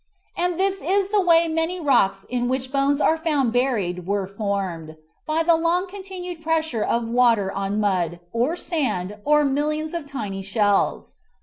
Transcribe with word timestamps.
And 0.35 0.59
this 0.59 0.81
is 0.81 1.09
the 1.09 1.21
way 1.21 1.47
many 1.47 1.79
rocks 1.79 2.23
in 2.27 2.47
which 2.47 2.71
bones 2.71 2.99
are 2.99 3.17
found 3.19 3.53
buried 3.53 4.07
were 4.07 4.25
formed, 4.25 4.95
by 5.27 5.43
the 5.43 5.55
long 5.55 5.85
continued 5.87 6.41
pressure 6.41 6.81
of 6.83 7.07
water 7.07 7.51
on 7.51 7.79
mud, 7.79 8.19
or 8.33 8.55
sand, 8.55 9.17
or 9.25 9.45
millions 9.45 9.93
of 9.93 10.07
tiny 10.07 10.41
shells. 10.41 11.17